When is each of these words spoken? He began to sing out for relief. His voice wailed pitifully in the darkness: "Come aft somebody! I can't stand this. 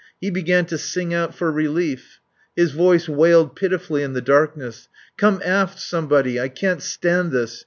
He 0.19 0.31
began 0.31 0.65
to 0.65 0.79
sing 0.79 1.13
out 1.13 1.35
for 1.35 1.51
relief. 1.51 2.21
His 2.55 2.71
voice 2.71 3.07
wailed 3.07 3.55
pitifully 3.55 4.01
in 4.01 4.13
the 4.13 4.19
darkness: 4.21 4.87
"Come 5.15 5.39
aft 5.45 5.79
somebody! 5.79 6.39
I 6.39 6.47
can't 6.49 6.81
stand 6.81 7.31
this. 7.31 7.59